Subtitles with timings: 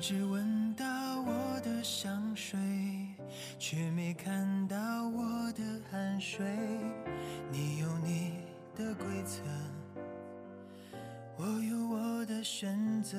[0.00, 0.86] 只闻到
[1.20, 2.58] 我的香水，
[3.58, 6.42] 却没看到我的汗水。
[7.52, 8.38] 你有你
[8.74, 9.42] 的规则，
[11.36, 13.18] 我有我的选择。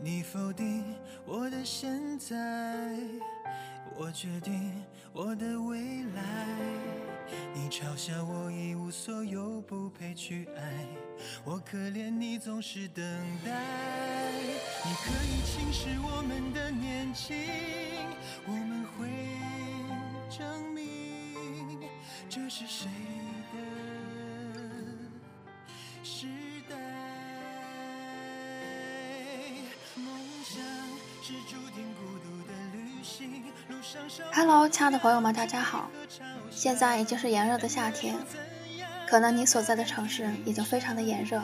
[0.00, 0.84] 你否定
[1.26, 2.36] 我的现在，
[3.96, 4.72] 我决定
[5.12, 6.46] 我的未来。
[7.52, 10.86] 你嘲笑我一无所有，不配去爱，
[11.44, 13.04] 我可怜你总是等
[13.44, 14.27] 待。
[14.88, 17.36] 你可以轻视我们的年轻，
[18.46, 19.06] 我们会
[20.34, 21.78] 证明
[22.30, 22.88] 这是谁
[23.52, 23.58] 的
[26.02, 26.26] 时
[26.70, 26.74] 代。
[29.94, 30.06] 梦
[30.42, 30.64] 想
[31.22, 35.90] 是注定孤独的旅行，路上少 Hello，亲爱的朋友们，大家好！
[36.50, 38.16] 现在已经是炎热的夏天，
[39.06, 41.42] 可能你所在的城市已经非常的炎热，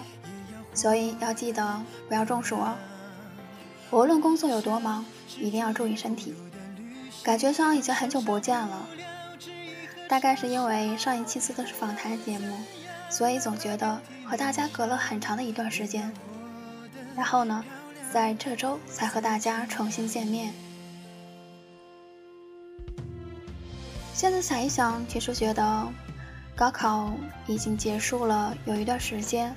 [0.73, 2.75] 所以要记得不要中暑哦。
[3.91, 5.05] 无论工作有多忙，
[5.39, 6.35] 一定要注意身体。
[7.23, 8.87] 感觉上已经很久不见了，
[10.09, 12.59] 大概是因为上一期做的是访谈节目，
[13.09, 16.13] 所以总觉得和大家隔了很长的一段时间。
[17.17, 17.65] 然后呢，
[18.13, 20.53] 在这周才和大家重新见面。
[24.13, 25.87] 现在想一想，其实觉得
[26.55, 27.13] 高考
[27.47, 29.55] 已经结束了有一段时间，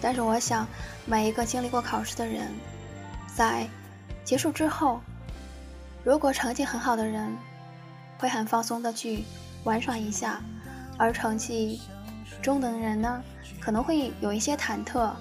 [0.00, 0.66] 但是我想
[1.04, 2.48] 每一个经历过考试的人，
[3.38, 3.68] 在
[4.24, 5.00] 结束之后，
[6.02, 7.32] 如果成绩很好的人，
[8.18, 9.22] 会很放松的去
[9.62, 10.40] 玩耍一下，
[10.98, 11.80] 而成绩
[12.42, 13.22] 中等人呢，
[13.60, 15.12] 可能会有一些忐忑，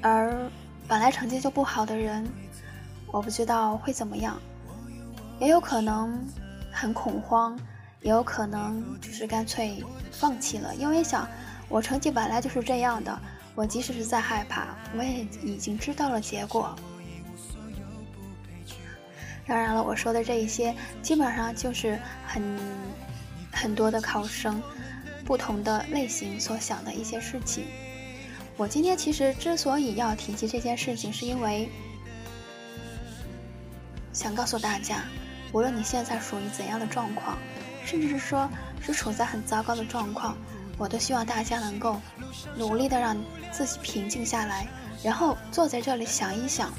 [0.00, 0.50] 而
[0.88, 2.26] 本来成绩就不好的人，
[3.12, 4.40] 我不知道会怎么样，
[5.38, 6.18] 也有可能。
[6.72, 7.58] 很恐慌，
[8.00, 11.28] 也有可能就是干脆放弃了，因为想
[11.68, 13.20] 我成绩本来就是这样的，
[13.60, 16.74] 我即使是在害怕，我也已经知道了结果。
[19.46, 22.58] 当然了，我说的这一些基本上就是很
[23.52, 24.62] 很多的考生
[25.26, 27.66] 不同的类型所想的一些事情。
[28.56, 31.68] 我今天其实之所以要提及这件事情，是因为
[34.10, 35.04] 想告诉大家。
[35.52, 37.36] 无论你现在属于怎样的状况，
[37.84, 38.48] 甚至是说
[38.80, 40.34] 是处在很糟糕的状况，
[40.80, 42.00] 我都希望大家能够
[42.56, 43.14] 努力的让
[43.52, 44.66] 自己平静下来，
[45.02, 46.72] 然后坐在这里想一想。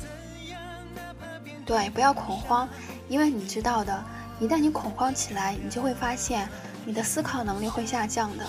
[1.67, 2.67] 对，不要恐慌，
[3.07, 4.03] 因为你知道的，
[4.40, 6.50] 一旦你恐慌起来，你就会发现
[6.84, 8.45] 你的思考能力会下降的。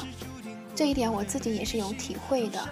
[0.74, 2.66] 这一点我自己也是有体会的。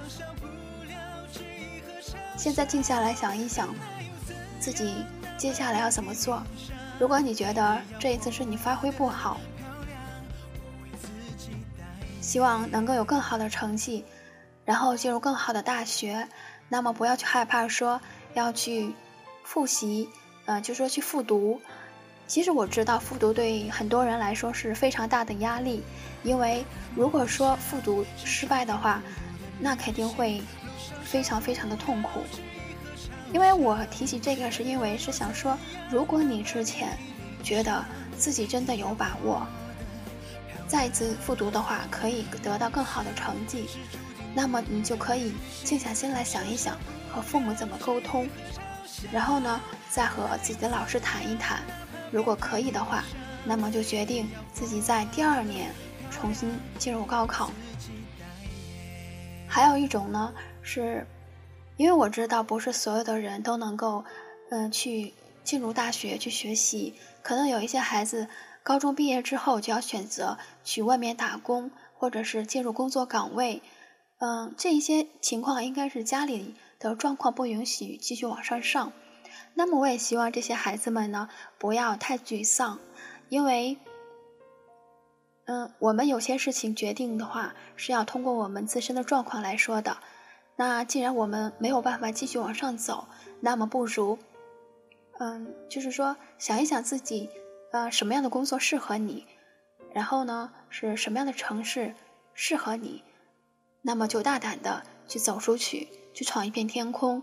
[2.35, 3.69] 现在静下来想一想，
[4.59, 5.05] 自己
[5.37, 6.43] 接下来要怎么做。
[6.99, 9.39] 如果你觉得这一次是你发挥不好，
[12.31, 14.05] 希望能够有更好的成绩，
[14.65, 16.29] 然后进入更好的大学，
[16.69, 18.01] 那么不要去害怕说
[18.35, 18.95] 要去
[19.43, 20.09] 复习，
[20.45, 21.61] 呃，就说去复读。
[22.29, 25.83] 其实我知道复读对很多人来说是非常大的压力，
[26.23, 26.65] 因为
[26.95, 29.03] 如果说复读失败的话，
[29.59, 30.41] 那肯定会
[31.03, 32.21] 非常非常的痛苦。
[33.33, 35.59] 因为我提起这个，是因为是想说，
[35.91, 36.97] 如果你之前
[37.43, 37.85] 觉得
[38.17, 39.45] 自己真的有把握，
[40.71, 43.69] 再次复读的话，可以得到更好的成绩，
[44.33, 45.33] 那么你就可以
[45.65, 46.79] 静下心来想一想，
[47.13, 48.29] 和父母怎么沟通，
[49.11, 49.61] 然后呢，
[49.91, 51.61] 再和自己的老师谈一谈，
[52.13, 53.03] 如果可以的话，
[53.45, 55.73] 那么就决定自己在第二年
[56.09, 56.49] 重新
[56.79, 57.51] 进入高考。
[59.49, 60.33] 还有一种呢
[60.63, 61.05] 是。
[61.77, 64.05] 因为我知道，不是所有的人都能够，
[64.51, 66.95] 嗯，去进入大学去学习。
[67.23, 68.29] 可能有一些孩子，
[68.63, 73.63] 高中毕业之后就要选择去外面打工，或者是进入工作岗位。
[74.19, 78.93] 嗯，这一些情况应该是家里的状况不允许继续往上上。
[79.55, 81.29] 那么，我也希望这些孩子们呢，
[81.59, 82.79] 不要太沮丧，
[83.31, 83.79] 因为，
[85.47, 89.97] 嗯，我们有些事情决定的话，是要通过我们自身的状况来说的。
[90.57, 93.09] 那既然我们没有办法继续往上走，
[93.41, 94.19] 那么不如，
[95.19, 97.31] 嗯，就是说想一想自己，
[97.73, 99.27] 呃，什么样的工作适合你，
[99.93, 101.95] 然后呢，是什么样的城市
[102.35, 103.03] 适合你，
[103.83, 107.23] 那么就大胆的去走出去，去闯一片天空。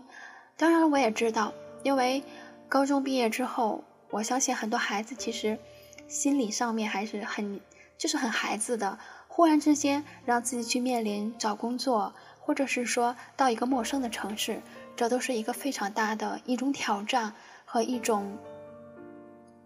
[0.56, 1.52] 当然，我也知道，
[1.82, 2.22] 因为
[2.68, 5.58] 高中毕业之后，我相信很多孩子其实
[6.06, 7.60] 心理上面还是很，
[7.96, 8.98] 就是很孩子的，
[9.28, 12.14] 忽然之间让自己去面临找工作。
[12.40, 14.62] 或者是说到一个陌生的城市，
[14.96, 17.34] 这都是一个非常大的一种挑战
[17.66, 18.38] 和一种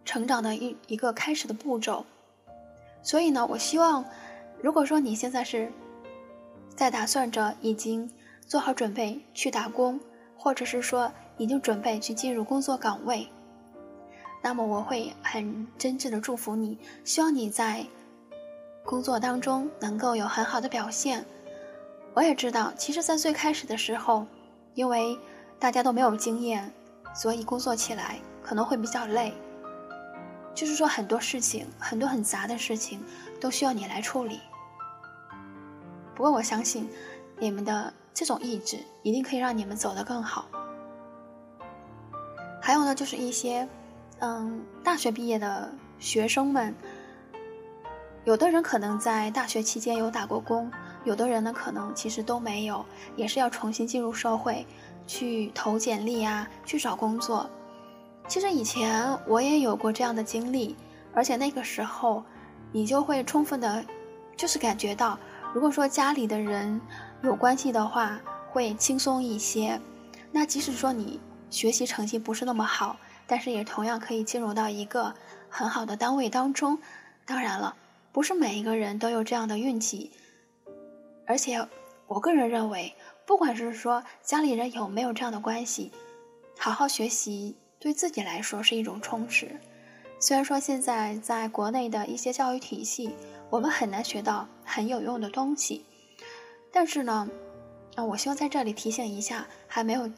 [0.05, 2.05] 成长的一一个开始的步骤。
[3.03, 4.05] 所以呢，我希望，
[4.61, 5.73] 如果说你现在是
[6.75, 8.11] 在打算着已经
[8.47, 9.99] 做好准备去打工，
[10.37, 13.27] 或者是说已经准备去进入工作岗位，
[14.43, 17.85] 那么我会很真挚的祝福你，希望你在
[18.85, 21.25] 工作当中能够有很好的表现。
[22.15, 24.27] 我也知道，其实，在最开始的时候，
[24.75, 25.19] 因为
[25.59, 26.71] 大家都没有经验，
[27.15, 29.33] 所以工作起来可能会比较累。
[30.55, 33.03] 就是说，很多事情，很多很杂的事情，
[33.41, 34.41] 都需要你来处理。
[36.15, 36.89] 不过，我相信
[37.39, 40.47] 你们的这种意志，一定可以让你们走得更好。
[42.61, 43.67] 还有呢，就是一些，
[44.21, 46.75] 嗯，大学毕业的学生们，
[48.25, 50.71] 有的人可能在大学期间有打过工，
[51.05, 52.85] 有的人呢，可能其实都没有，
[53.17, 54.67] 也是要重新进入社会，
[55.07, 57.51] 去投简历啊，去找工作。
[58.29, 60.75] 其实以前我也有过这样的经历，
[61.13, 62.25] 而且那个时候，
[62.73, 63.85] 你就会充分的，
[64.37, 65.19] 就是感觉到，
[65.53, 66.81] 如果说家里的人
[67.23, 68.19] 有关系的话，
[68.51, 69.79] 会轻松一些。
[70.31, 71.21] 那即使说你
[71.51, 72.97] 学习成绩不是那么好，
[73.27, 75.15] 但是也同样可以进入到一个
[75.51, 76.79] 很好的单位当中。
[77.27, 77.77] 当然了，
[78.13, 80.11] 不是每一个人都有这样的运气，
[81.27, 81.69] 而且
[82.07, 82.95] 我个人认为，
[83.27, 85.93] 不管是说家里人有没有这样的关系，
[86.57, 87.57] 好好学习。
[87.83, 89.51] 对自己来说是一种充实。
[90.21, 93.11] 虽然说现在在国内的一些教育体系，
[93.51, 95.85] 我们很难学到很有用的东西，
[96.71, 97.29] 但是呢，
[97.97, 100.09] 啊，我希望在这里提醒一下还没有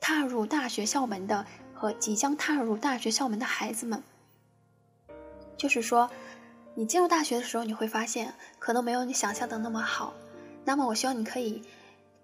[0.00, 1.44] 踏入大学校门的
[1.74, 4.02] 和即将踏入大学校门的孩子们，
[5.58, 6.08] 就是说，
[6.74, 10.14] 你进入大学的时候，你会发现可能没有你想象的那么好。
[10.64, 11.60] 那么，我希望你可以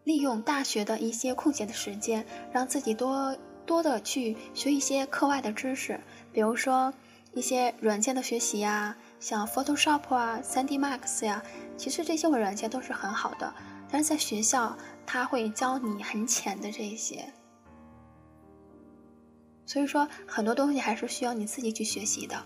[0.05, 3.37] 利用大学的一些空闲的时间，让自己多。
[3.69, 6.01] 多的去学一些课外的知识，
[6.33, 6.93] 比如说
[7.35, 11.43] 一些软件的学习呀，像 Photoshop 啊、3D Max 呀，
[11.77, 13.53] 其实这些软件都是很好的。
[13.91, 14.77] 但是在学校，
[15.07, 17.33] 他会教你很浅的这些，
[19.67, 22.43] 所以说很多东西还是需要你自己去学习的。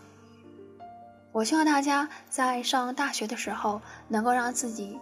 [1.31, 4.99] 我希望大家在上大学的时候，能够让自己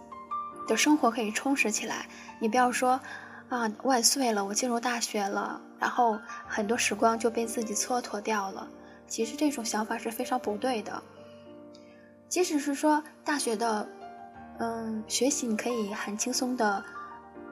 [0.67, 2.07] 的生活可以充实起来。
[2.39, 2.99] 你不要说。
[3.51, 4.45] 啊，万岁了！
[4.45, 6.17] 我进入大学了，然后
[6.47, 8.67] 很多时光就被自己蹉跎掉了。
[9.07, 11.01] 其实这种想法是非常不对的。
[12.29, 13.89] 即使是说大学的，
[14.59, 16.85] 嗯，学习你可以很轻松的，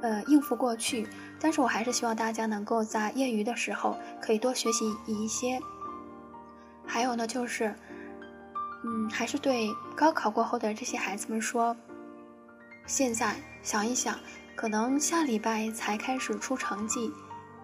[0.02, 1.10] 呃，应付过去，
[1.40, 5.60] 但是我还是希望大家能够在业余的时候可以多学习一些。
[6.86, 7.76] 还有呢，就是，
[8.86, 11.76] 嗯，还是对高考过后的这些孩子们说，
[12.86, 14.20] 现在想一想。
[14.56, 17.10] 可能下礼拜才开始出成绩，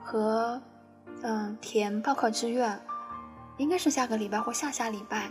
[0.05, 0.61] 和，
[1.23, 2.79] 嗯，填报考志愿，
[3.57, 5.27] 应该是下个礼拜或下下礼拜。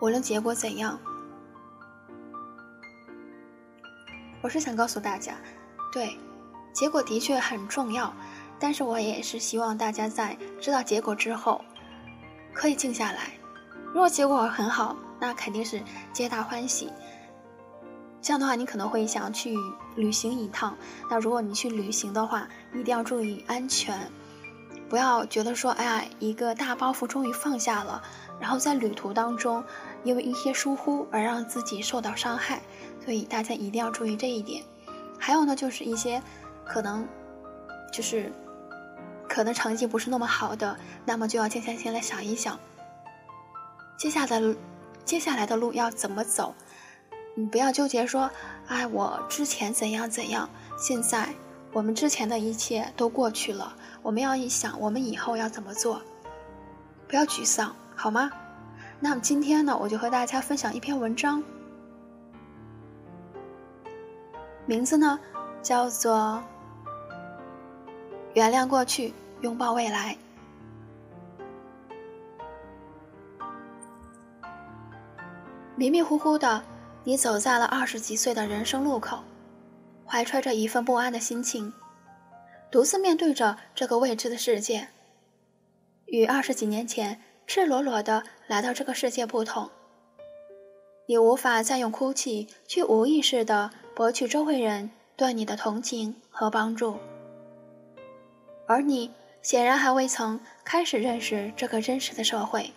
[0.00, 0.98] 无论结果怎样，
[4.42, 5.34] 我是想告诉大家，
[5.92, 6.18] 对，
[6.72, 8.12] 结果的确很重要，
[8.58, 11.64] 但是我也是希望大家在知道结果之后，
[12.52, 13.30] 可以静下来。
[13.86, 15.80] 如果结果很好，那肯定是
[16.12, 16.92] 皆大欢喜。
[18.20, 19.54] 这样的话，你可能会想去
[19.96, 20.76] 旅行一趟。
[21.10, 24.10] 那如果你去旅行的话，一定要注意安全，
[24.88, 28.02] 不要觉得说，哎呀，一个大包袱终于放下了，
[28.40, 29.62] 然后在旅途当中
[30.02, 32.60] 因为一些疏忽而让自己受到伤害。
[33.04, 34.62] 所以大家一定要注意这一点。
[35.18, 36.22] 还有呢，就是一些
[36.66, 37.06] 可能
[37.92, 38.30] 就是
[39.28, 42.58] 可能成绩不是那么好的，那么就要静下心来想一想，
[43.96, 44.56] 接下来
[45.04, 46.54] 接下来的路要怎么走。
[47.38, 48.28] 你不要纠结说，
[48.66, 51.28] 哎，我之前怎样怎样，现在
[51.72, 56.02] 我们之前的一切都过去了，我们要一想，我们以后要怎么做，
[57.06, 58.28] 不要沮丧，好吗？
[58.98, 61.40] 那么今天呢，我就和大家分享一篇文章，
[64.66, 65.20] 名字呢
[65.62, 66.42] 叫做
[68.34, 70.18] 《原谅过去，拥抱未来》，
[75.76, 76.60] 迷迷糊糊的。
[77.08, 79.20] 你走在了二十几岁的人生路口，
[80.04, 81.72] 怀揣着一份不安的心情，
[82.70, 84.88] 独自面对着这个未知的世界。
[86.04, 89.70] 与二十几年前赤裸裸的来到这个世界不同，
[91.06, 96.98] 你无法再用哭泣去无意识的博取周围人对你的同情和帮助，
[98.66, 99.10] 而你
[99.40, 102.70] 显然还未曾开始认识这个真实的社会。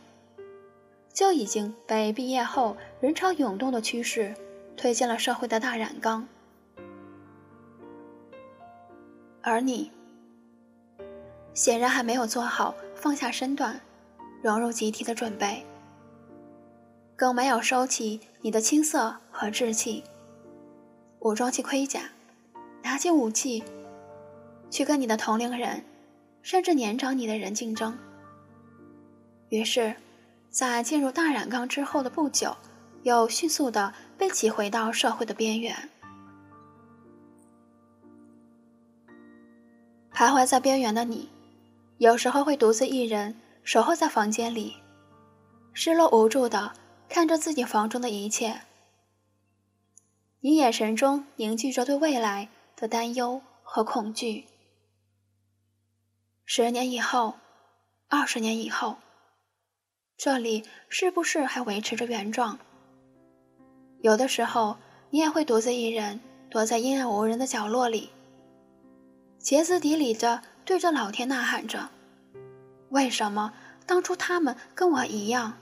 [1.13, 4.31] 就已经被毕业后人潮涌动的趋势
[4.77, 6.27] 推进了社会的大染缸，
[9.41, 9.91] 而你
[11.55, 13.81] 显然还没有做好放下身段、
[14.43, 15.65] 融入集体的准备，
[17.15, 20.03] 更没有收起你的青涩和稚气，
[21.21, 22.01] 武装起盔甲，
[22.83, 23.63] 拿起武器，
[24.69, 25.83] 去跟你的同龄人，
[26.43, 27.97] 甚至年长你的人竞争。
[29.49, 29.95] 于是，
[30.51, 32.55] 在进入大染缸之后的不久，
[33.03, 35.89] 又迅速的被挤回到社会的边缘。
[40.13, 41.29] 徘徊在边缘的你，
[41.97, 44.75] 有时候会独自一人守候在房间里，
[45.73, 46.73] 失落无助的
[47.09, 48.61] 看着自己房中的一切。
[50.41, 54.45] 你眼神中凝聚着对未来的担忧和恐惧。
[56.45, 57.35] 十年以后，
[58.09, 58.97] 二十年以后，
[60.17, 62.59] 这里是不是还维持着原状？
[64.01, 64.77] 有的时候，
[65.11, 68.09] 你也会独自一人躲在阴暗无人的角落里，
[69.37, 71.89] 歇斯底里的对着老天呐喊着
[72.89, 73.53] ：“为什么
[73.85, 75.53] 当初他们跟我一样，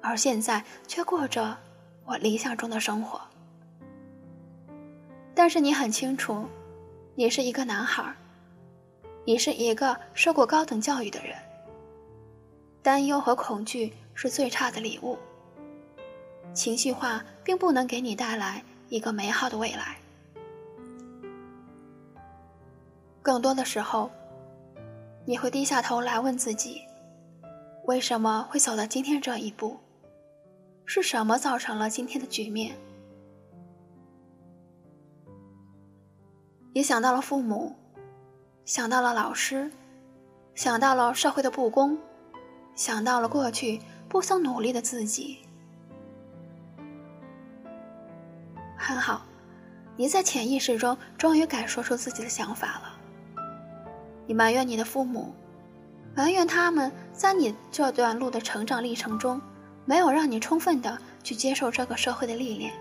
[0.00, 1.56] 而现在却过着
[2.04, 3.20] 我理想中的生活？”
[5.32, 6.46] 但是你很清楚，
[7.14, 8.14] 你是一个男孩，
[9.24, 11.36] 你是一个受过高等教育的人。
[12.82, 15.16] 担忧和恐惧是最差的礼物。
[16.54, 19.98] 情绪化并不能给你带来一个美好的未来。
[23.20, 24.10] 更多的时候，
[25.26, 26.82] 你会低下头来问自己：
[27.86, 29.78] 为什么会走到今天这一步？
[30.86, 32.76] 是什么造成了今天的局面？
[36.74, 37.74] 也想到了父母，
[38.64, 39.70] 想到了老师，
[40.54, 41.96] 想到了社会的不公，
[42.74, 45.43] 想到了过去不曾努力的自己。
[48.84, 49.24] 很好，
[49.96, 52.98] 你在潜意识中终于敢说出自己的想法了。
[54.26, 55.34] 你埋怨你的父母，
[56.14, 59.40] 埋怨他们在你这段路的成长历程中，
[59.86, 62.74] 没有让你充分的去接受这个社会的历练。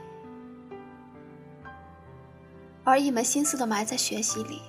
[2.83, 4.61] 而一门心思的埋在学习里，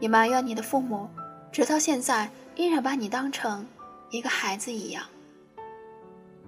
[0.00, 1.06] 你埋怨你的父母，
[1.52, 3.66] 直到现在依然把你当成
[4.08, 5.04] 一个孩子一样，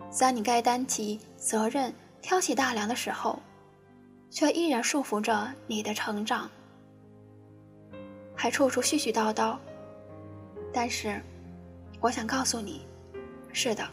[0.08, 1.92] 在你该担起责任、
[2.22, 3.38] 挑起大梁的时候，
[4.30, 6.50] 却依然束缚着你的成长，
[8.34, 9.56] 还处处絮絮叨叨。
[10.72, 11.20] 但是，
[12.00, 12.86] 我想告诉你，
[13.52, 13.86] 是的，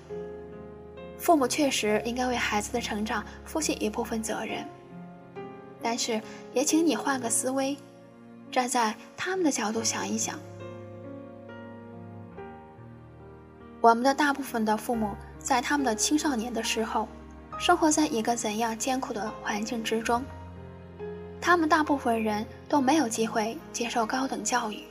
[1.17, 4.67] 父母确实应该为孩子的成长负起一部分责任。
[5.81, 6.21] 但是，
[6.53, 7.77] 也请你换个思维，
[8.51, 10.37] 站在他们的角度想一想。
[13.79, 17.07] 我们的大部分的父母在他们的青少年的时候，
[17.59, 20.23] 生活在一个怎样艰苦的环境之中？
[21.39, 24.83] 他们大部分人都没有机会接受高等教育，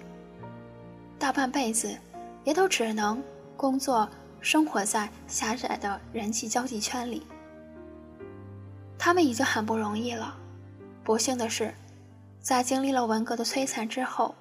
[1.19, 1.95] 大半辈子
[2.45, 3.23] 也都只能
[3.57, 4.09] 工作
[4.40, 7.26] 生活在狭窄的人际交际圈里。
[8.99, 10.37] 他们已经很不容易了。
[11.04, 11.75] 不幸的是，
[12.40, 14.35] 在经历了文革的摧残之后，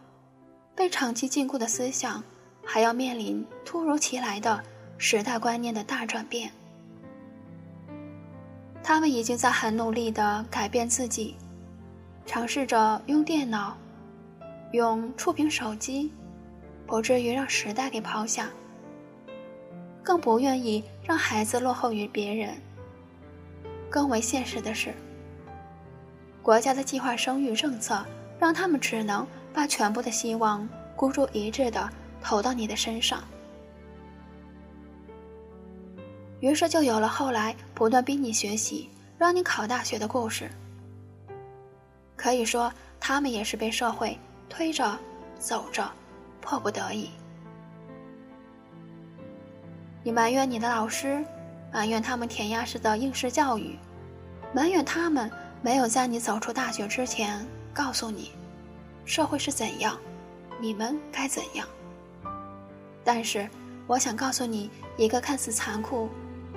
[0.76, 2.24] 被长期禁锢的思想
[2.64, 4.64] 还要面临突如其来的
[4.98, 6.52] 时代观念的大转变。
[8.94, 11.38] 他们已经在很努力地改变自己，
[12.26, 13.78] 尝试着用电脑、
[14.74, 16.12] 用触屏手机，
[16.86, 18.50] 不至于让时代给抛下，
[20.04, 22.54] 更不愿意让孩子落后于别人。
[23.90, 24.94] 更为现实的是。
[26.42, 28.06] 国家的计划生育政策
[28.38, 30.68] 让他们只能把全部的希望
[30.98, 31.90] 孤注一掷的
[32.22, 33.24] 投到你的身上，
[36.42, 40.52] 于是就有了后来不断逼你学习、让你考大学的故事。
[42.18, 44.20] 可以说，他们也是被社会
[44.50, 45.00] 推着
[45.40, 45.90] 走着，
[46.42, 47.10] 迫不得已。
[50.04, 51.24] 你埋怨你的老师，
[51.72, 53.78] 埋怨他们填鸭式的应试教育，
[54.54, 55.32] 埋怨他们。
[55.64, 58.32] 没有在你走出大学之前告诉你，
[59.06, 59.96] 社会是怎样，
[60.60, 61.68] 你们该怎样。
[63.04, 63.48] 但是，
[63.86, 66.10] 我想告诉你一个看似残酷，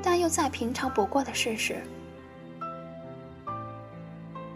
[0.07, 1.83] 但又再平常不过的事实：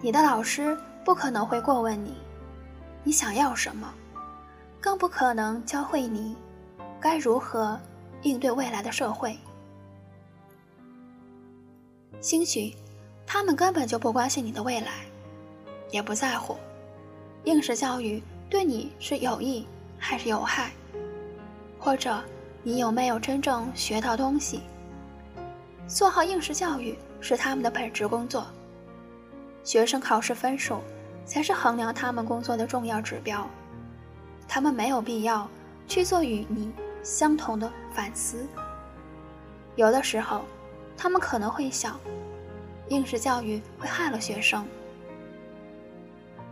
[0.03, 2.15] 你的老师不可能会过问你，
[3.03, 3.91] 你想要什么，
[4.79, 6.37] 更不可能教会你
[7.01, 7.81] 该如何
[8.21, 9.39] 应对未来的社会。
[12.21, 12.77] 兴许。
[13.31, 15.05] 他们根本就不关心你的未来，
[15.91, 16.57] 也不在乎
[17.45, 19.67] 应试教育对你是有益
[19.99, 20.71] 还是有害，
[21.79, 22.25] 或者
[22.63, 24.63] 你有没有真正学到东西。
[25.89, 28.47] 做好应试教育是他们的本职工作，
[29.65, 30.81] 学生考试分数
[31.25, 33.49] 才是衡量他们工作的重要指标。
[34.47, 35.49] 他们没有必要
[35.87, 36.71] 去做与你
[37.03, 38.47] 相同的反思。
[39.77, 40.43] 有的时候，
[40.97, 41.99] 他们可能会想。
[42.91, 44.67] 应试教育会害了学生，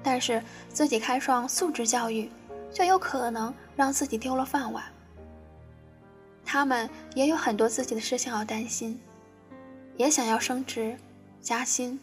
[0.02, 2.30] 但是自己开创素质教育，
[2.70, 4.84] 却有可能让自己丢了饭碗。
[6.44, 9.00] 他们也有很多自己的事情要担心，
[9.96, 10.96] 也想要升职
[11.40, 11.98] 加薪，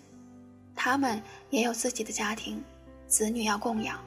[0.75, 2.63] 他们也有自己的家庭、
[3.07, 3.99] 子女要供养。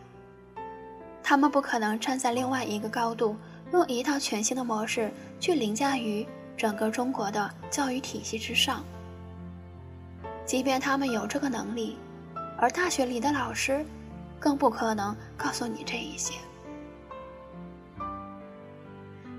[1.22, 3.36] 他们不可能站在另外一个高度，
[3.72, 6.26] 用一套全新的模式去凌驾于
[6.56, 8.84] 整个中国的教育体系之上。
[10.44, 11.96] 即便他们有这个能力，
[12.56, 13.84] 而大学里的老师
[14.38, 16.34] 更不可能告诉你这一些。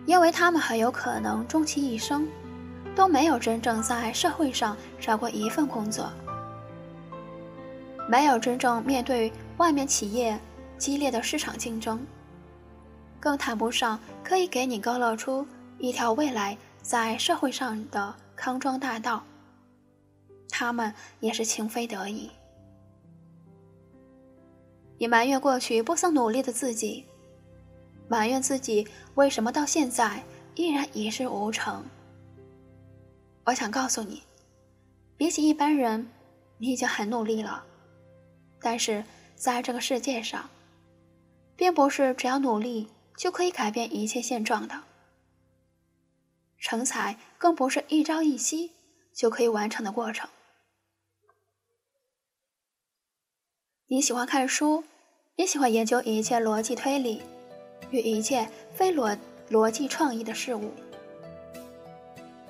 [0.06, 2.28] 因为他们很有可能终其一生
[2.98, 6.12] 都没有真正在社会上找过一份工作，
[8.10, 10.38] 没有真正面对外面企业
[10.80, 12.04] 激烈的市场竞争，
[13.20, 15.46] 更谈不上可以给你勾勒出
[15.78, 19.24] 一条未来在社会上的康庄大道。
[20.50, 22.32] 他们也是情非得已。
[24.98, 27.06] 你埋怨过去不曾努力的自己。
[28.08, 30.24] 埋怨自己为什么到现在
[30.56, 31.86] 依然一事无成。
[33.48, 34.24] 我想告诉你，
[35.16, 36.12] 比起一般人，
[36.58, 37.64] 你已经很努力了。
[38.60, 39.06] 但是
[39.38, 40.50] 在这个世界上，
[41.56, 44.84] 并不是只要努力就可以改变一切现状的。
[46.60, 48.74] 成才更不是一朝一夕
[49.14, 50.30] 就可以完成的过程。
[53.86, 54.84] 你喜欢看书，
[55.38, 57.22] 也喜欢研究一切逻辑推理。
[57.92, 59.18] 与一切非逻
[59.50, 60.74] 逻辑创意的事物，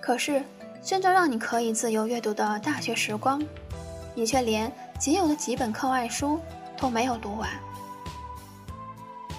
[0.02, 0.42] 可是
[0.84, 3.42] 真正让你可以自由阅读的大学时光，
[4.16, 6.40] 你却连仅有的几本课外书
[6.78, 7.50] 都没有读完，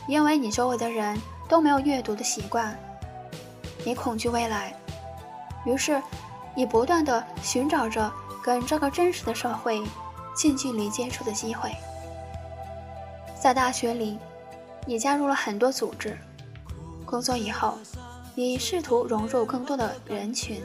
[0.07, 2.79] 因为你周围的人都没有阅读的习惯，
[3.85, 4.75] 你恐惧未来，
[5.65, 6.03] 于是
[6.55, 9.83] 你不断的寻找着跟这个真实的社会
[10.37, 11.71] 近距离接触的机会，
[13.41, 14.19] 在大学里。
[14.87, 16.17] 你加入了很多组织，
[17.05, 17.77] 工作以后，
[18.35, 20.63] 你试图融入更多的人群，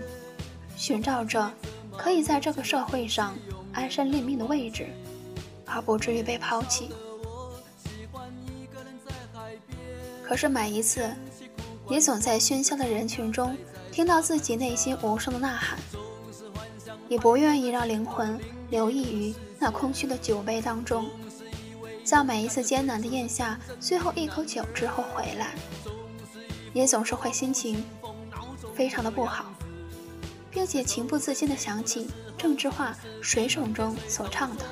[0.75, 1.51] 寻找着
[1.97, 3.35] 可以在这个社会上
[3.71, 4.87] 安身立命的位置，
[5.65, 6.89] 而不至于被抛弃。
[10.23, 11.13] 可是每一次，
[11.87, 13.55] 你总在喧嚣的人群中
[13.91, 15.77] 听到自己内心无声的呐喊，
[17.07, 21.07] 你不愿意让灵魂留意于那空虚的酒杯当中。
[22.03, 25.53] 在每一次艰难的咽下最后一口酒之后回来，
[26.73, 27.83] 也总是会心情
[28.73, 29.53] 非常的不好，
[30.53, 34.63] 并且情不自禁地想起郑智化《水手》中所唱的：“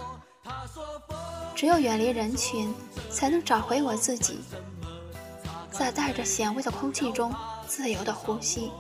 [1.55, 2.71] 只有远离人群，
[3.09, 4.41] 才能找回我自己，
[5.71, 7.33] 在带着咸味的空气中
[7.67, 8.71] 自由地呼吸。”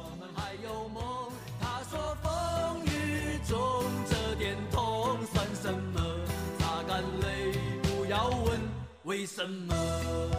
[9.03, 10.30] 为什么？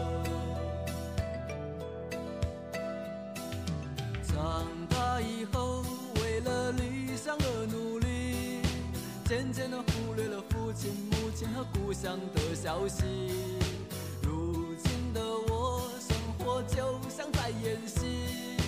[9.33, 13.03] 渐渐的忽略了父亲、母亲和故乡的消息。
[14.23, 18.59] 如今的我，生活就像在演戏，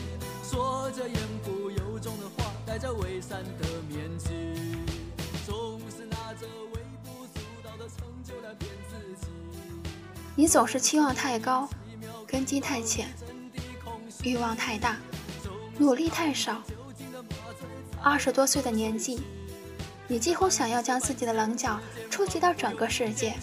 [0.42, 4.56] 说着言不由衷的话，戴着伪善的面具，
[5.44, 9.26] 总是拿着微不足道的成就来骗自己。
[10.34, 11.68] 你总是期望太高，
[12.26, 13.06] 根基太浅，
[14.22, 14.96] 欲望太大，
[15.76, 16.62] 努力太少。
[18.02, 19.20] 二十多岁的年纪，
[20.06, 21.78] 你几乎想要将自己的棱角
[22.10, 23.34] 触及到整个世界，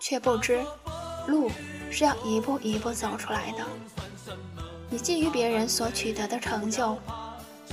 [0.00, 0.64] 却不知
[1.26, 1.50] 路
[1.90, 3.64] 是要一步一步走出来的。
[4.88, 6.96] 你觊觎别人所取得的成就，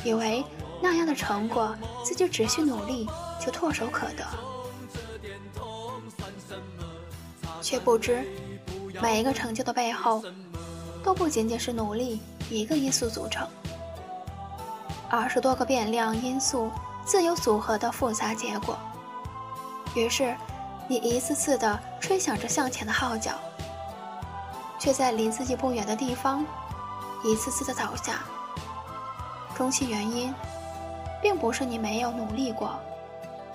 [0.03, 0.43] 以为
[0.81, 3.07] 那样的成果自己只需努力
[3.39, 4.25] 就唾手可得。
[7.61, 8.25] 却不知，
[9.01, 10.23] 每一个成就的背后，
[11.03, 13.47] 都不仅仅是努力一个因素组成，
[15.09, 16.71] 而是多个变量因素
[17.09, 18.77] 自由组合的复杂结果。
[19.95, 20.37] 于是，
[20.87, 23.31] 你一次次地吹响着向前的号角，
[24.77, 26.45] 却在离自己不远的地方，
[27.25, 28.19] 一次次的倒下。
[29.55, 30.31] 终其原因，
[31.19, 32.79] 并不是你没有努力过，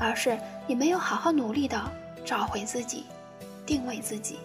[0.01, 0.37] 而是
[0.67, 1.81] 你没有好好努力地
[2.25, 3.07] 找回自己。
[3.65, 4.41] 定位自己。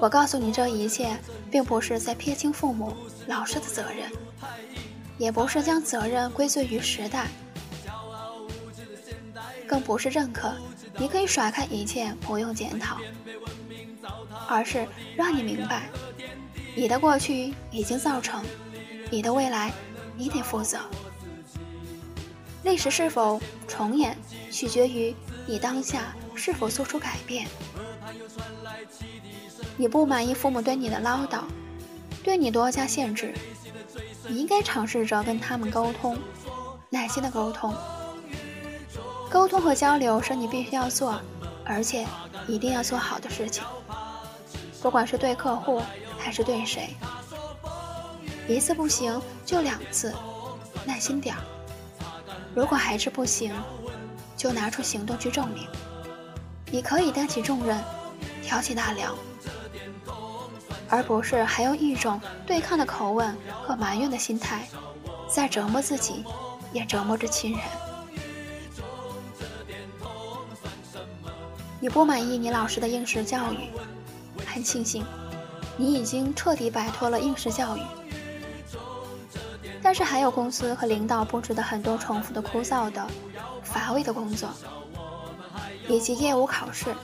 [0.00, 1.16] 我告诉你这一切，
[1.50, 4.10] 并不是在撇清父母、老师的责任，
[5.18, 7.28] 也不是将责任归罪于时代，
[9.66, 10.54] 更不是认可
[10.98, 12.98] 你可以甩开一切不用检讨，
[14.48, 15.88] 而是让你明白，
[16.76, 18.44] 你的过去已经造成，
[19.10, 19.72] 你的未来
[20.16, 20.78] 你得负责。
[22.62, 24.16] 历史是否重演，
[24.50, 25.14] 取决于
[25.46, 27.46] 你当下是否做出改变。
[29.76, 31.42] 你不满意父母对你的唠叨，
[32.24, 33.34] 对你多加限制，
[34.26, 36.18] 你应该尝试着跟他们沟通，
[36.88, 37.72] 耐心的沟通。
[39.30, 41.20] 沟通和交流是你必须要做，
[41.66, 42.06] 而且
[42.48, 43.62] 一定要做好的事情。
[44.80, 45.82] 不管是对客户
[46.18, 46.96] 还是对谁，
[48.48, 50.14] 一次不行就两次，
[50.86, 51.42] 耐心点儿。
[52.54, 53.54] 如果还是不行，
[54.34, 55.66] 就拿出行动去证明。
[56.70, 57.78] 你可以担起重任，
[58.42, 59.14] 挑起大梁，
[60.88, 64.68] 而不是还用一种对抗的口吻和埋怨的心态，
[65.28, 66.24] 在折磨自己，
[66.72, 67.60] 也折磨着亲人。
[71.80, 73.68] 你不满意你老师的应试教育，
[74.46, 75.04] 很庆幸，
[75.76, 77.80] 你已经彻底摆脱了应试教育。
[79.82, 83.06] 但是还有公司和领导布置的很多重复的、枯燥的、
[83.62, 84.48] 乏味的工作，
[85.86, 86.94] 以及业务考试，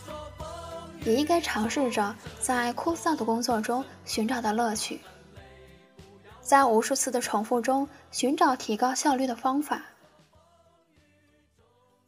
[1.04, 5.00] 也应该尝试着在枯燥的工作中寻找到乐趣，
[6.40, 9.82] 在无数次的重复中寻找提高效率的方法，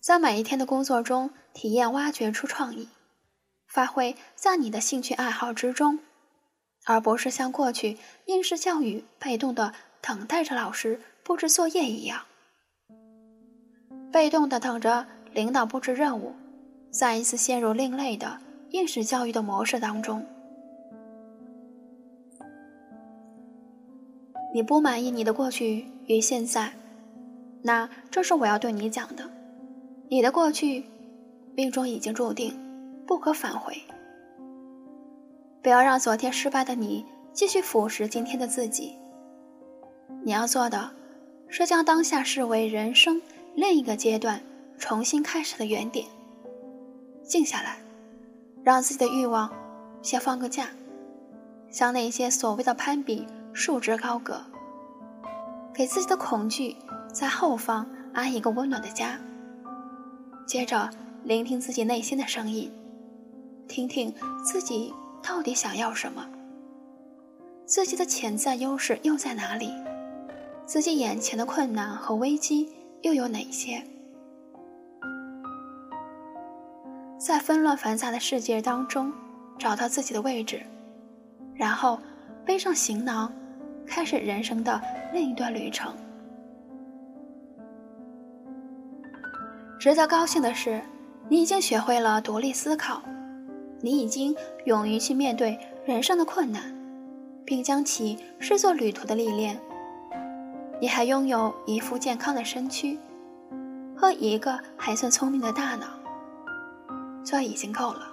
[0.01, 2.89] 在每一天的工作中体验挖掘出创意，
[3.67, 5.99] 发挥在你的兴趣爱好之中，
[6.85, 9.73] 而不是像过去应试教育被动的。
[10.05, 12.25] 等待着老师布置作业一样，
[14.13, 16.35] 被动的等着领导布置任务，
[16.91, 18.41] 再一次陷入另类的
[18.73, 20.27] 应试教育的模式当中。
[24.53, 26.73] 你不满意你的过去与现在，
[27.63, 29.31] 那这是我要对你讲的。
[30.09, 30.85] 你的过去，
[31.55, 32.55] 命中已经注定，
[33.07, 33.75] 不可返回。
[35.63, 38.99] 不要让昨天失败的你继续腐蚀今天的自己。
[40.23, 40.91] 你要做的，
[41.49, 43.23] 是将当下视为人生
[43.55, 44.43] 另一个阶段
[44.77, 46.07] 重新开始的原点。
[47.23, 47.79] 静下来，
[48.65, 49.51] 让自己的欲望
[50.03, 50.69] 先放个假，
[51.71, 54.41] 向那些所谓的攀比束之高阁，
[55.75, 56.77] 给自己的恐惧
[57.13, 59.19] 在后方安一个温暖的家。
[60.47, 60.91] 接着，
[61.25, 62.73] 聆听自己内心的声音，
[63.69, 66.27] 听听自己到底想要什么，
[67.65, 69.73] 自己的潜在优势又在哪里。
[70.65, 72.73] 自己眼前的困难和危机
[73.03, 73.83] 又有哪些？
[77.23, 79.13] 在纷乱繁杂的世界当中，
[79.57, 80.61] 找到自己的位置，
[81.55, 82.01] 然后
[82.45, 83.33] 背上行囊，
[83.87, 84.83] 开始人生的
[85.13, 85.95] 另一段旅程。
[89.79, 90.83] 值得高兴的是，
[91.29, 93.01] 你已经学会了独立思考，
[93.81, 95.57] 你已经勇于去面对
[95.87, 96.75] 人生的困难，
[97.45, 99.57] 并将其视作旅途的历练。
[100.81, 102.99] 你还拥有一副健康的身躯
[103.95, 105.87] 和一个还算聪明的大脑，
[107.25, 108.09] 这已经够了。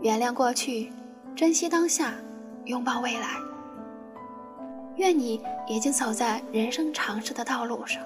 [0.00, 0.92] 原谅过去，
[1.34, 2.12] 珍惜当下，
[2.66, 3.28] 拥抱未来。
[4.96, 8.02] 愿你已经走在人生尝试的道路上。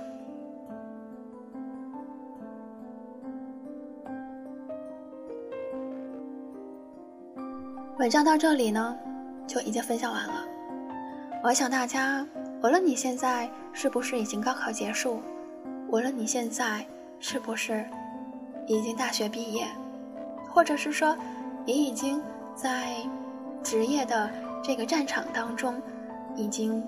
[7.99, 8.97] 文章到这里呢，
[9.47, 10.45] 就已经分享完了。
[11.43, 12.25] 我想大家，
[12.63, 15.21] 无论你现在是不是已经高考结束，
[15.89, 16.87] 无论你现在
[17.21, 17.85] 是不是
[18.67, 19.67] 已经大学毕业，
[20.49, 21.17] 或者是说
[21.65, 22.23] 你已经
[22.55, 22.95] 在
[23.63, 24.31] 职业的
[24.63, 25.81] 这个战场当中
[26.37, 26.83] 已经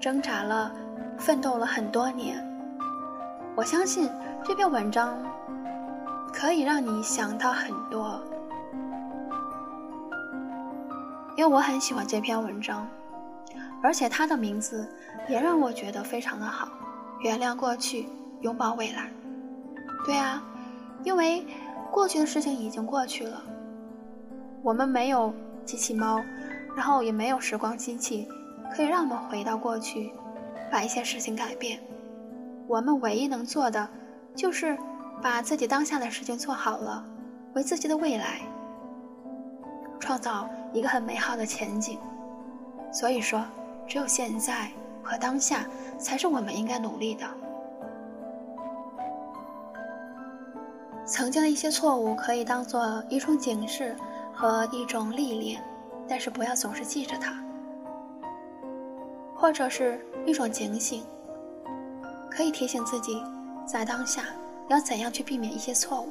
[0.00, 0.72] 挣扎了、
[1.18, 2.42] 奋斗了很多年，
[3.54, 4.10] 我相信
[4.42, 5.16] 这篇文章
[6.32, 8.20] 可以让你想到很多，
[11.36, 12.86] 因为我很喜欢这篇文章。
[13.82, 14.88] 而且它的名字
[15.28, 16.66] 也让我觉得非常的好，
[17.20, 18.08] 原谅过去，
[18.44, 19.10] 拥抱未来。
[20.06, 20.40] 对啊，
[21.02, 21.44] 因为
[21.90, 23.42] 过去的事情已经过去了，
[24.62, 26.22] 我们没有机器猫，
[26.76, 28.28] 然后也没有时光机器，
[28.72, 30.12] 可以让我们回到过去，
[30.70, 31.80] 把一些事情改变。
[32.68, 33.88] 我们唯一能做的，
[34.36, 34.78] 就是
[35.20, 37.04] 把自己当下的事情做好了，
[37.54, 38.42] 为自己的未来
[39.98, 41.98] 创造一个很美好的前景。
[42.92, 43.44] 所以说。
[43.86, 44.70] 只有现在
[45.02, 45.66] 和当下
[45.98, 47.26] 才是我们应该努力的。
[51.06, 53.94] 曾经的一些错误可以当做一种警示
[54.32, 55.62] 和一种历练，
[56.08, 57.34] 但是不要总是记着它，
[59.34, 61.04] 或者是一种警醒，
[62.30, 63.22] 可以提醒自己
[63.66, 64.24] 在当下
[64.68, 66.08] 要怎样去避免一些错误，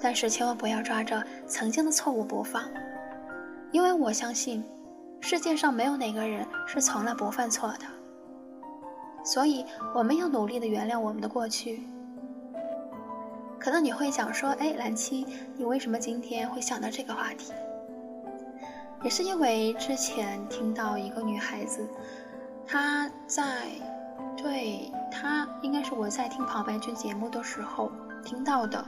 [0.00, 2.62] 但是千万不要抓着曾经的错误不放，
[3.70, 4.64] 因为我相信。
[5.22, 7.84] 世界上没有哪个人是从来不犯错的，
[9.22, 11.82] 所以我们要努力的原谅我们的过去，
[13.60, 17.52] 可能你会想说，哎，蓝七，你为什么今天会想到这个话题？
[19.04, 21.86] 也是因为之前听到一个女孩子，
[22.66, 23.68] 她在，
[24.36, 27.92] 对她应该是我在听旁白剧节目的时候
[28.24, 28.82] 听到的。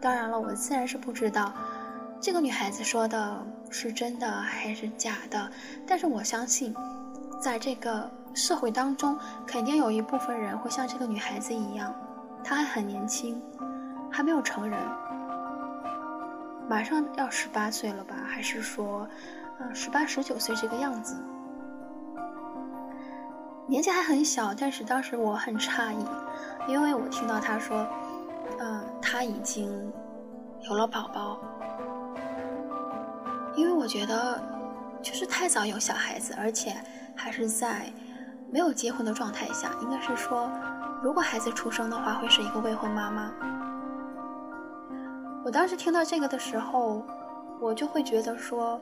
[0.00, 1.52] 当然了，我自然是不知道
[2.20, 5.50] 这个女孩子说的是真的还是假的，
[5.86, 6.74] 但是我相信，
[7.40, 11.94] 在这个社会当中，肯定有一部分人会像这个女孩子一样，
[12.44, 13.42] 她还很年轻。
[14.10, 14.78] 还没有成人，
[16.68, 18.14] 马上要十八岁了吧？
[18.26, 19.08] 还是说，
[19.60, 21.16] 嗯，十八、十九岁这个样子，
[23.66, 24.54] 年纪还很小。
[24.54, 26.04] 但是当时我很诧异，
[26.66, 27.86] 因为我听到他说，
[28.58, 29.92] 嗯，他已经
[30.68, 31.38] 有了宝宝。
[33.56, 34.40] 因为我觉得，
[35.02, 36.76] 就是太早有小孩子，而且
[37.16, 37.92] 还是在
[38.50, 40.48] 没有结婚的状态下，应该是说，
[41.02, 43.32] 如果孩子出生的话，会是一个未婚妈妈。
[45.48, 47.02] 我当时听到这个的时候，
[47.58, 48.78] 我就会觉得说，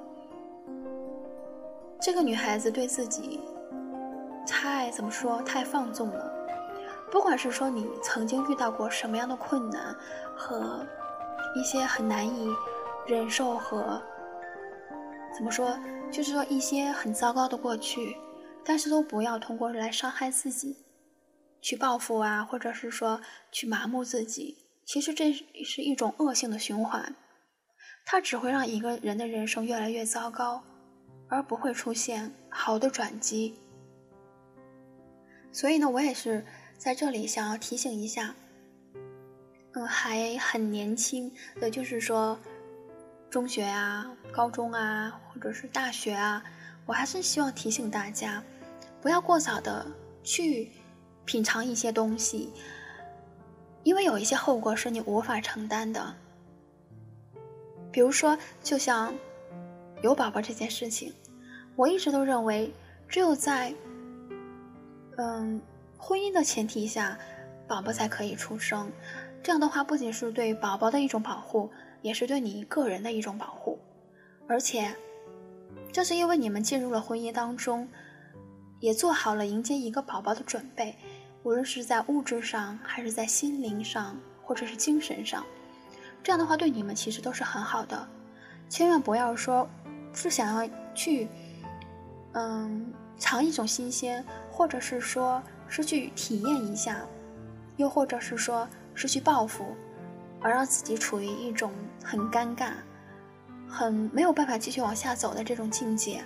[2.03, 3.39] 这个女孩子对自己
[4.45, 6.29] 太怎么说太放纵了。
[7.09, 9.95] 不管是说你曾经遇到过什么样的困难
[10.35, 10.85] 和
[11.55, 12.53] 一些很难以
[13.07, 14.03] 忍受和
[15.37, 15.79] 怎么说，
[16.11, 18.17] 就是说一些很糟糕的过去，
[18.65, 20.85] 但是都不要通过来伤害自己，
[21.61, 23.21] 去报复啊，或者是说
[23.53, 24.66] 去麻木自己。
[24.87, 27.15] 其实这是一种恶性的循环，
[28.05, 30.63] 它只会让一个人的人生越来越糟糕，
[31.29, 33.59] 而不会出现好的转机。
[35.51, 36.47] 所以呢，我也是
[36.79, 38.33] 在这里想要提醒一下，
[39.73, 42.39] 嗯，还很年轻的，就是说
[43.29, 46.45] 中学啊、高中啊，或者是大学啊，
[46.87, 48.41] 我还是希望提醒大家，
[49.03, 49.85] 不要过早的
[50.23, 50.71] 去
[51.25, 52.53] 品尝一些东西。
[53.87, 56.13] 因为有一些后果是你无法承担的，
[57.93, 59.15] 比如说，就像
[60.03, 61.15] 有宝宝这件事情，
[61.77, 62.73] 我一直都认为，
[63.07, 63.73] 只有在
[65.17, 65.63] 嗯
[65.97, 67.17] 婚姻的前提下，
[67.69, 68.91] 宝宝才可以出生。
[69.41, 71.71] 这样的话，不仅是对宝宝的一种保护，
[72.03, 73.79] 也是对你个人的一种保护。
[74.49, 74.93] 而且，
[75.93, 77.89] 正是因为你们进入了婚姻当中，
[78.81, 80.97] 也做好了迎接一个宝宝的准备。
[81.47, 85.47] 无论是在物质上，还是在心灵上，或者是精神上，
[86.21, 88.05] 这样的话对你们其实都是很好的。
[88.69, 89.69] 千万不要说
[90.13, 91.29] 是想要去，
[92.33, 96.97] 嗯，尝一种新鲜，或者是说是去体验一下，
[97.77, 99.65] 又或者是说是去报复，
[100.41, 102.73] 而让自己处于一种很尴尬、
[103.69, 106.25] 很没有办法继续往下走的这种境界，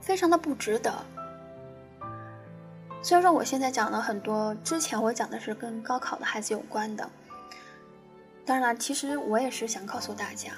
[0.00, 0.92] 非常的不值得。
[3.02, 7.08] 虽然说我现在讲了很多，之前我讲的是跟高考的孩子有关的。
[8.44, 10.52] 当然了，其实我也是想告诉大家，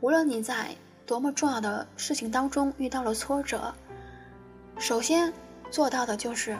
[0.00, 3.74] 无论你在多么重要的事情当中遇到了挫折，
[4.78, 5.30] 首先
[5.70, 6.56] 做到的就是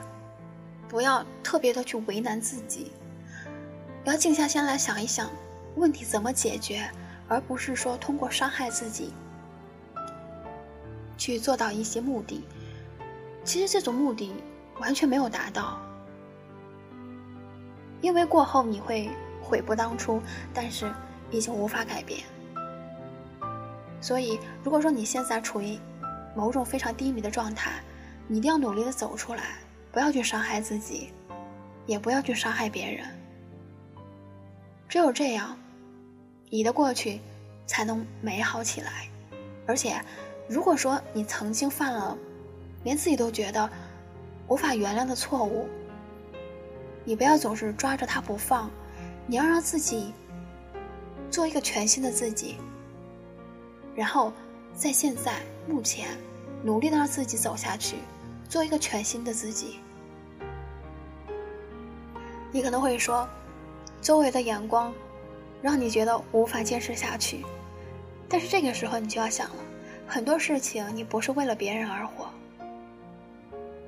[0.89, 2.93] 不要特别的去为难自己，
[4.05, 5.31] 要静下心来想一想
[5.77, 6.87] 问题怎么解决，
[7.29, 9.13] 而不是说通过伤害自己
[11.17, 12.45] 去做到一些目的。
[13.43, 14.35] 其实这种目的。
[14.81, 15.79] 完全没有达到，
[18.01, 19.09] 因为过后你会
[19.41, 20.21] 悔不当初，
[20.53, 20.93] 但是
[21.31, 22.21] 已经无法改变。
[24.01, 25.79] 所以，如果说你现在处于
[26.35, 27.73] 某种非常低迷的状态，
[28.27, 29.59] 你一定要努力的走出来，
[29.93, 31.13] 不要去伤害自己，
[31.87, 33.07] 也不要去伤害别人。
[34.89, 35.57] 只有这样，
[36.51, 37.21] 你的过去
[37.65, 39.09] 才能美好起来。
[39.67, 39.99] 而且，
[40.49, 42.19] 如果说你曾经犯了，
[42.83, 43.71] 连自己都觉得。
[44.47, 45.69] 无法原谅的错误，
[47.05, 48.71] 你不要总是抓着他不放，
[49.27, 50.13] 你要让自己
[51.31, 52.57] 做一个全新的自己，
[53.95, 54.33] 然后
[54.75, 56.09] 在现在目前
[56.63, 57.97] 努力的让自己走下去，
[58.49, 59.81] 做一个全新的自己。
[62.53, 63.29] 你可能会说，
[64.01, 64.93] 周围的眼光
[65.63, 67.45] 让你觉得无法坚持下去，
[68.29, 69.57] 但是这个时候你就要想了，
[70.07, 72.29] 很多事情你不是为了别人而活。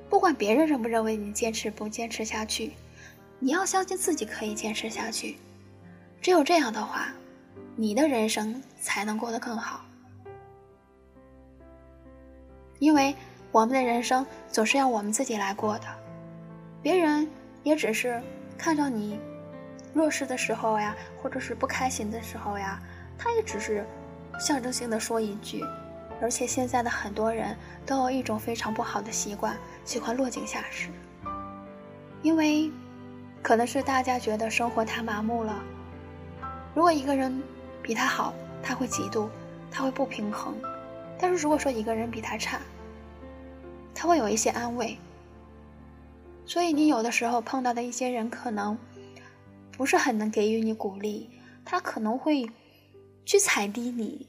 [0.09, 2.71] 不管别人认不认为你坚持不坚持下去，
[3.39, 5.37] 你要相信自己可以坚持下去。
[6.21, 7.13] 只有这样的话，
[7.75, 9.85] 你的人生才能过得更好。
[12.79, 13.15] 因为
[13.51, 15.85] 我们的人生总是要我们自己来过的，
[16.81, 17.27] 别人
[17.63, 18.21] 也只是
[18.57, 19.19] 看到你
[19.93, 22.81] 弱势的时候呀，或者是不开心的时候呀，
[23.17, 23.85] 他也只是
[24.39, 25.63] 象征性的说一句。
[26.19, 30.89] 而且现在的很多人都有一种非常不好的习惯，喜欢落井下石。
[32.23, 32.71] 因为
[33.43, 35.63] 可能是大家觉得生活太麻木了。
[36.73, 37.41] 如果一个人
[37.81, 39.29] 比他好，他会嫉妒，
[39.71, 40.53] 他会不平衡；
[41.19, 42.59] 但是如果说一个人比他差，
[43.93, 44.97] 他会有一些安慰。
[46.45, 48.77] 所以你有的时候碰到的一些人，可能
[49.77, 51.29] 不是很能给予你鼓励，
[51.63, 52.49] 他可能会
[53.25, 54.27] 去踩低你。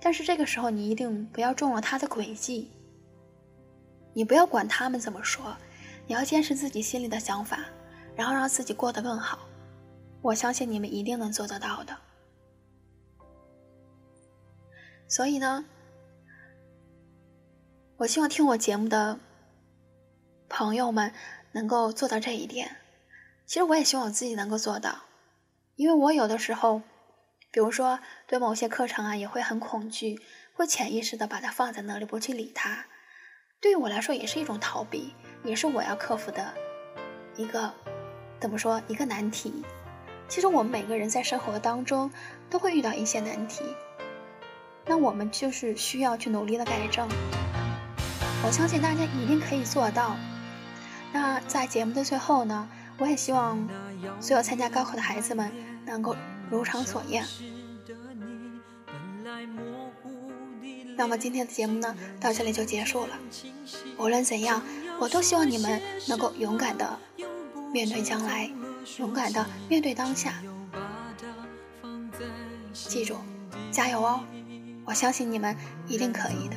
[0.00, 2.70] 但是这个时候，你一定不要中了他的诡计。
[4.14, 5.56] 你不要管他们怎么说，
[6.06, 7.64] 你要坚持自己心里的想法，
[8.16, 9.40] 然后让自己过得更好。
[10.22, 11.96] 我相信你们一定能做得到的。
[15.08, 15.64] 所以呢，
[17.96, 19.18] 我希望听我节目的
[20.48, 21.12] 朋友们
[21.52, 22.76] 能够做到这一点。
[23.46, 24.96] 其实我也希望我自己能够做到，
[25.76, 26.82] 因为我有的时候。
[27.50, 30.20] 比如说，对某些课程啊，也会很恐惧，
[30.54, 32.84] 会潜意识的把它放在那里，不去理它。
[33.60, 36.54] 对于我来说，也是一种逃避，也是我要克服的
[37.36, 37.72] 一个
[38.38, 39.64] 怎么说一个难题。
[40.28, 42.10] 其实我们每个人在生活当中
[42.50, 43.64] 都会遇到一些难题，
[44.84, 47.08] 那我们就是需要去努力的改正。
[48.44, 50.16] 我相信大家一定可以做到。
[51.12, 53.66] 那在节目的最后呢，我也希望
[54.20, 55.50] 所有参加高考的孩子们
[55.86, 56.14] 能够。
[56.50, 57.24] 如常所愿。
[60.96, 63.18] 那么今天的节目呢，到这里就结束了。
[63.98, 64.60] 无论怎样，
[64.98, 66.98] 我都希望你们能够勇敢的
[67.72, 68.50] 面对将来，
[68.98, 70.34] 勇敢的面对当下。
[72.72, 73.16] 记住，
[73.70, 74.20] 加油哦！
[74.84, 75.54] 我相信你们
[75.86, 76.56] 一定可以的。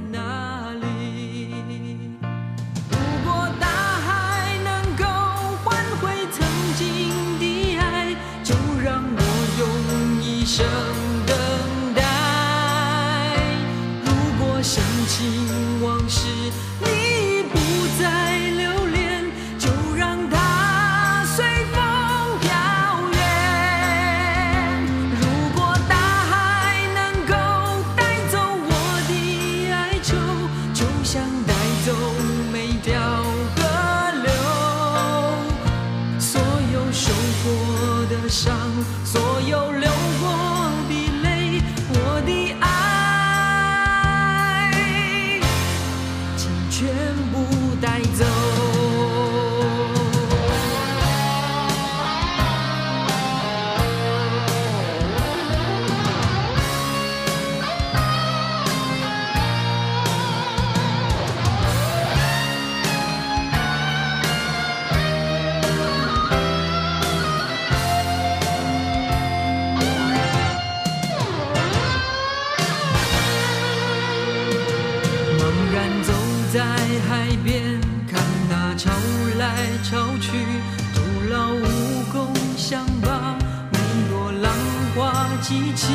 [85.51, 85.89] 激情，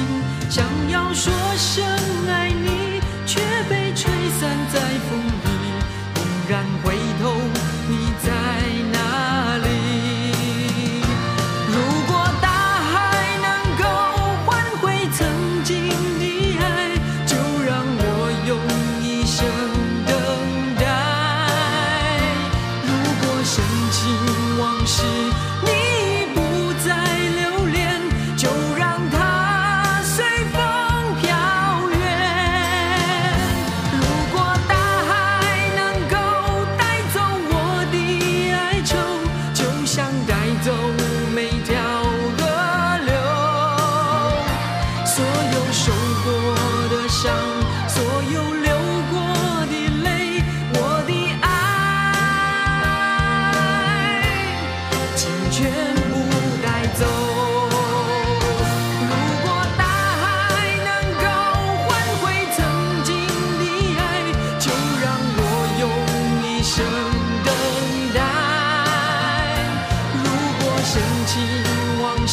[0.51, 1.83] 想要说声
[2.29, 3.41] 爱你，却
[3.71, 5.49] 被吹散在风里。
[6.15, 6.63] 猛然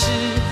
[0.04, 0.43] 是。